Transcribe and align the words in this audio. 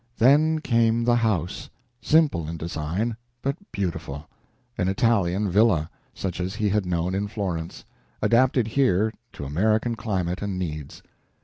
Then 0.17 0.61
came 0.61 1.03
the 1.03 1.17
house 1.17 1.69
simple 2.01 2.47
in 2.49 2.57
design, 2.57 3.17
but 3.43 3.55
beautiful 3.71 4.27
an 4.75 4.87
Italian 4.87 5.47
villa, 5.51 5.91
such 6.11 6.39
as 6.41 6.55
he 6.55 6.69
had 6.69 6.87
known 6.87 7.13
in 7.13 7.27
Florence, 7.27 7.85
adapted 8.19 8.65
here 8.69 9.13
to 9.33 9.45
American 9.45 9.93
climate 9.93 10.41
and 10.41 10.57
needs. 10.57 11.03